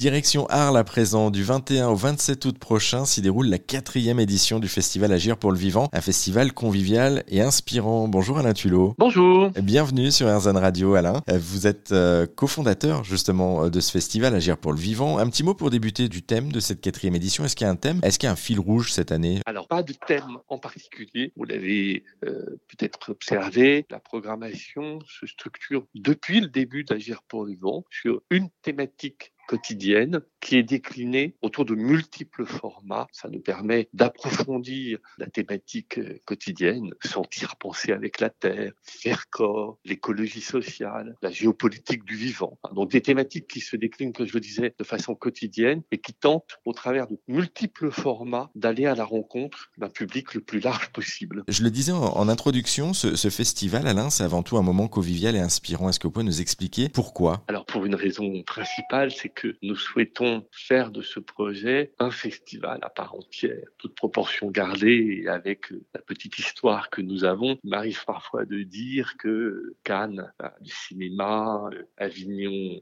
Direction 0.00 0.46
Arles 0.46 0.78
à 0.78 0.84
présent, 0.84 1.30
du 1.30 1.44
21 1.44 1.88
au 1.88 1.94
27 1.94 2.46
août 2.46 2.58
prochain 2.58 3.04
s'y 3.04 3.20
déroule 3.20 3.48
la 3.48 3.58
quatrième 3.58 4.18
édition 4.18 4.58
du 4.58 4.66
festival 4.66 5.12
Agir 5.12 5.36
pour 5.36 5.52
le 5.52 5.58
Vivant, 5.58 5.90
un 5.92 6.00
festival 6.00 6.54
convivial 6.54 7.22
et 7.28 7.42
inspirant. 7.42 8.08
Bonjour 8.08 8.38
Alain 8.38 8.54
Tulot. 8.54 8.94
Bonjour. 8.96 9.50
Bienvenue 9.60 10.10
sur 10.10 10.26
Erzan 10.26 10.58
Radio 10.58 10.94
Alain. 10.94 11.20
Vous 11.28 11.66
êtes 11.66 11.92
euh, 11.92 12.24
cofondateur 12.26 13.04
justement 13.04 13.68
de 13.68 13.80
ce 13.80 13.92
festival 13.92 14.34
Agir 14.34 14.56
pour 14.56 14.72
le 14.72 14.78
Vivant. 14.78 15.18
Un 15.18 15.28
petit 15.28 15.42
mot 15.42 15.52
pour 15.52 15.68
débuter 15.68 16.08
du 16.08 16.22
thème 16.22 16.50
de 16.50 16.60
cette 16.60 16.80
quatrième 16.80 17.14
édition. 17.14 17.44
Est-ce 17.44 17.54
qu'il 17.54 17.66
y 17.66 17.68
a 17.68 17.70
un 17.70 17.76
thème? 17.76 18.00
Est-ce 18.02 18.18
qu'il 18.18 18.26
y 18.26 18.30
a 18.30 18.32
un 18.32 18.36
fil 18.36 18.58
rouge 18.58 18.92
cette 18.92 19.12
année? 19.12 19.42
Alors 19.44 19.68
pas 19.68 19.82
de 19.82 19.92
thème 19.92 20.38
en 20.48 20.56
particulier. 20.56 21.34
Vous 21.36 21.44
l'avez 21.44 22.04
euh, 22.24 22.58
peut-être 22.68 23.10
observé, 23.10 23.84
la 23.90 23.98
programmation 23.98 25.00
se 25.06 25.26
structure 25.26 25.84
depuis 25.94 26.40
le 26.40 26.48
début 26.48 26.84
d'Agir 26.84 27.20
pour 27.28 27.44
le 27.44 27.50
Vivant 27.50 27.84
sur 27.90 28.22
une 28.30 28.48
thématique 28.62 29.34
quotidienne 29.50 30.20
qui 30.40 30.56
est 30.56 30.62
déclinée 30.62 31.34
autour 31.42 31.64
de 31.64 31.74
multiples 31.74 32.46
formats. 32.46 33.08
Ça 33.10 33.28
nous 33.28 33.40
permet 33.40 33.88
d'approfondir 33.92 35.00
la 35.18 35.26
thématique 35.26 35.98
euh, 35.98 36.20
quotidienne, 36.24 36.90
sentir 37.04 37.56
penser 37.56 37.90
avec 37.90 38.20
la 38.20 38.30
terre, 38.30 38.72
faire 38.84 39.28
corps, 39.28 39.78
l'écologie 39.84 40.40
sociale, 40.40 41.16
la 41.20 41.32
géopolitique 41.32 42.04
du 42.04 42.14
vivant. 42.14 42.60
Donc 42.76 42.92
des 42.92 43.00
thématiques 43.00 43.48
qui 43.48 43.58
se 43.58 43.74
déclinent, 43.74 44.12
comme 44.12 44.26
je 44.26 44.34
le 44.34 44.40
disais, 44.40 44.72
de 44.78 44.84
façon 44.84 45.16
quotidienne 45.16 45.82
et 45.90 45.98
qui 45.98 46.14
tentent, 46.14 46.58
au 46.64 46.72
travers 46.72 47.08
de 47.08 47.18
multiples 47.26 47.90
formats, 47.90 48.50
d'aller 48.54 48.86
à 48.86 48.94
la 48.94 49.04
rencontre 49.04 49.72
d'un 49.78 49.88
public 49.88 50.34
le 50.34 50.42
plus 50.42 50.60
large 50.60 50.90
possible. 50.92 51.42
Je 51.48 51.64
le 51.64 51.70
disais 51.70 51.92
en, 51.92 52.28
introduction, 52.28 52.94
ce, 52.94 53.16
ce, 53.16 53.30
festival, 53.30 53.88
Alain, 53.88 54.10
c'est 54.10 54.22
avant 54.22 54.44
tout 54.44 54.58
un 54.58 54.62
moment 54.62 54.86
convivial 54.86 55.34
et 55.34 55.40
inspirant. 55.40 55.88
Est-ce 55.88 55.98
que 55.98 56.06
vous 56.06 56.12
pouvez 56.12 56.24
nous 56.24 56.40
expliquer 56.40 56.88
pourquoi? 56.88 57.42
Alors 57.48 57.66
pour 57.66 57.84
une 57.84 57.96
raison 57.96 58.42
principale, 58.44 59.10
c'est 59.10 59.28
que 59.28 59.39
nous 59.62 59.76
souhaitons 59.76 60.46
faire 60.52 60.90
de 60.90 61.02
ce 61.02 61.20
projet 61.20 61.92
un 61.98 62.10
festival 62.10 62.78
à 62.82 62.90
part 62.90 63.14
entière, 63.14 63.66
toute 63.78 63.94
proportion 63.94 64.50
gardée 64.50 65.22
et 65.22 65.28
avec 65.28 65.70
la 65.94 66.00
petite 66.00 66.38
histoire 66.38 66.90
que 66.90 67.00
nous 67.00 67.24
avons. 67.24 67.58
Il 67.64 67.70
m'arrive 67.70 68.04
parfois 68.04 68.44
de 68.44 68.62
dire 68.62 69.16
que 69.18 69.74
Cannes 69.84 70.32
a 70.38 70.54
du 70.60 70.70
cinéma, 70.70 71.70
Avignon 71.96 72.80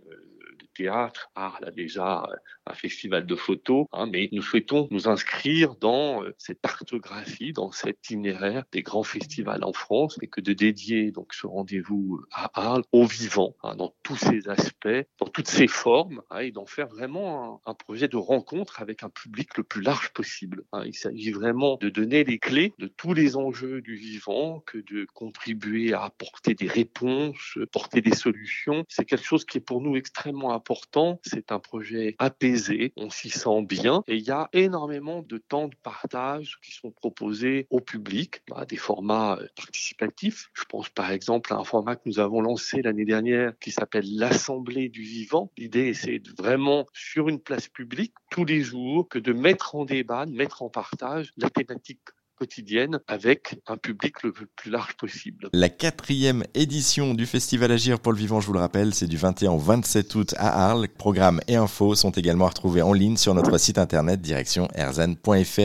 théâtre. 0.79 1.31
Arles 1.35 1.65
a 1.67 1.71
déjà 1.71 2.25
un 2.67 2.75
festival 2.75 3.27
de 3.27 3.35
photos, 3.35 3.87
hein, 3.93 4.07
mais 4.11 4.29
nous 4.33 4.43
souhaitons 4.43 4.87
nous 4.91 5.09
inscrire 5.09 5.75
dans 5.77 6.23
euh, 6.23 6.35
cette 6.39 6.61
cartographie, 6.61 7.53
dans 7.53 7.73
cet 7.73 7.99
itinéraire 7.99 8.65
des 8.73 8.83
grands 8.83 9.03
festivals 9.03 9.65
en 9.65 9.73
France, 9.73 10.19
et 10.23 10.29
que 10.29 10.41
de 10.41 10.53
dédier 10.53 11.11
donc 11.11 11.35
ce 11.35 11.47
rendez-vous 11.47 12.21
à 12.33 12.51
Arles 12.55 12.85
au 12.93 13.05
vivant, 13.07 13.57
hein, 13.63 13.75
dans 13.75 13.95
tous 14.03 14.17
ses 14.17 14.49
aspects, 14.49 15.07
dans 15.19 15.27
toutes 15.27 15.49
ses 15.49 15.67
formes, 15.67 16.23
hein, 16.31 16.41
et 16.41 16.53
d'en 16.53 16.67
faire 16.67 16.89
vraiment 16.89 17.61
un, 17.67 17.75
projet 17.75 18.09
de 18.09 18.17
rencontre 18.17 18.83
avec 18.83 19.03
un 19.03 19.09
public 19.09 19.57
le 19.57 19.63
plus 19.63 19.83
large 19.83 20.11
possible. 20.13 20.65
Il 20.85 20.95
s'agit 20.95 21.31
vraiment 21.31 21.77
de 21.77 21.89
donner 21.89 22.25
les 22.25 22.39
clés 22.39 22.75
de 22.79 22.89
tous 22.89 23.15
les 23.15 23.37
enjeux 23.37 23.81
du 23.81 23.95
vivant, 23.95 24.61
que 24.67 24.79
de 24.79 25.07
contribuer 25.15 25.95
à 25.95 26.03
apporter 26.03 26.55
des 26.55 26.67
réponses, 26.67 27.57
porter 27.73 28.01
des 28.01 28.15
solutions. 28.15 28.85
C'est 28.89 29.05
quelque 29.05 29.25
chose 29.25 29.45
qui 29.45 29.59
est 29.59 29.63
pour 29.63 29.81
nous 29.81 29.97
extrêmement 29.97 30.53
important 30.53 30.68
c'est 31.23 31.53
un 31.53 31.59
projet 31.59 32.15
apaisé, 32.19 32.93
on 32.97 33.11
s'y 33.11 33.31
sent 33.31 33.63
bien 33.63 34.03
et 34.07 34.17
il 34.17 34.23
y 34.23 34.31
a 34.31 34.49
énormément 34.53 35.23
de 35.23 35.39
temps 35.39 35.69
de 35.69 35.77
partage 35.83 36.59
qui 36.63 36.73
sont 36.73 36.91
proposés 36.91 37.67
au 37.71 37.81
public, 37.81 38.43
bah, 38.49 38.65
des 38.67 38.77
formats 38.77 39.39
euh, 39.39 39.47
participatifs. 39.57 40.51
Je 40.55 40.65
pense 40.65 40.89
par 40.89 41.11
exemple 41.11 41.53
à 41.53 41.57
un 41.57 41.65
format 41.65 41.97
que 41.97 42.03
nous 42.07 42.19
avons 42.19 42.41
lancé 42.41 42.83
l'année 42.83 43.05
dernière 43.05 43.59
qui 43.59 43.71
s'appelle 43.71 44.07
l'Assemblée 44.17 44.89
du 44.89 45.03
vivant. 45.03 45.51
L'idée, 45.57 45.95
c'est 45.95 46.21
vraiment 46.39 46.87
sur 46.93 47.29
une 47.29 47.41
place 47.41 47.69
publique 47.69 48.15
tous 48.31 48.45
les 48.45 48.61
jours 48.61 49.09
que 49.09 49.19
de 49.19 49.33
mettre 49.33 49.75
en 49.75 49.85
débat, 49.85 50.27
de 50.27 50.33
mettre 50.33 50.63
en 50.63 50.69
partage 50.69 51.33
la 51.37 51.51
thématique 51.51 52.01
quotidienne 52.39 53.01
avec 53.09 53.61
un 53.67 53.77
public 53.77 54.23
le 54.23 54.33
plus 54.33 54.71
large 54.71 54.95
possible. 54.97 55.49
La 55.53 55.69
quatrième 55.69 56.45
édition 56.55 57.15
du 57.15 57.27
Festival 57.27 57.73
Agir 57.73 58.01
pour 58.01 58.13
le 58.13 58.19
Vivant, 58.19 58.41
je 58.41 58.47
vous 58.47 58.53
le 58.53 58.61
rappelle, 58.61 58.95
c'est 58.95 59.07
du 59.07 59.17
21 59.17 59.53
au 59.53 59.59
27 59.59 60.15
août 60.15 60.35
à 60.39 60.69
Arles. 60.69 60.89
Programmes 60.89 61.41
et 61.49 61.57
infos 61.57 61.95
sont 61.95 62.11
également 62.11 62.47
retrouvés 62.47 62.83
en 62.83 62.93
ligne 62.93 63.17
sur 63.17 63.35
notre 63.35 63.59
site 63.59 63.79
internet 63.79 64.21
direction 64.21 64.69
erzan.fr. 64.75 65.61